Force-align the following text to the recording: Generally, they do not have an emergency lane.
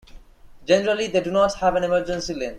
Generally, 0.65 1.09
they 1.09 1.21
do 1.21 1.29
not 1.29 1.53
have 1.59 1.75
an 1.75 1.83
emergency 1.83 2.33
lane. 2.33 2.49